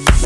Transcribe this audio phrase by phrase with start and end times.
[0.00, 0.23] Bye.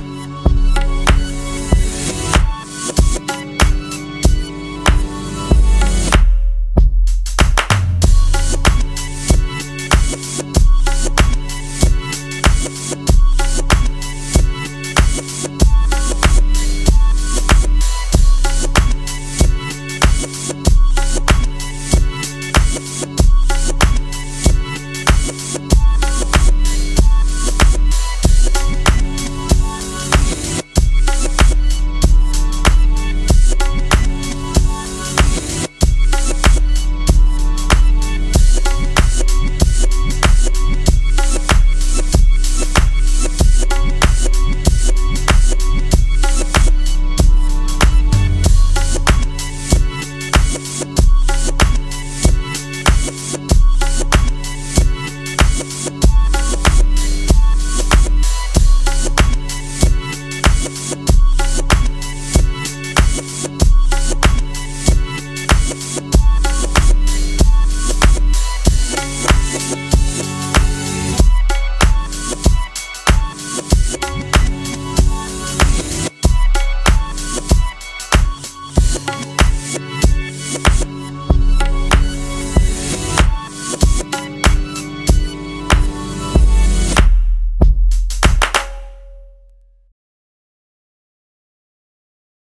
[65.69, 66.18] Bye.